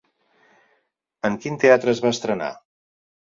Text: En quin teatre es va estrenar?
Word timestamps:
En 1.29 1.35
quin 1.43 1.59
teatre 1.65 1.93
es 1.95 2.01
va 2.07 2.13
estrenar? 2.19 2.49